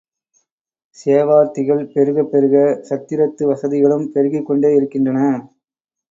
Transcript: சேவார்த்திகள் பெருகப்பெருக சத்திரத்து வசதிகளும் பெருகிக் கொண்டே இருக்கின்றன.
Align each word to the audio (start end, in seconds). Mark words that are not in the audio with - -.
சேவார்த்திகள் 0.97 1.83
பெருகப்பெருக 1.91 2.55
சத்திரத்து 2.89 3.43
வசதிகளும் 3.45 4.07
பெருகிக் 4.11 4.47
கொண்டே 4.47 4.71
இருக்கின்றன. 4.73 5.19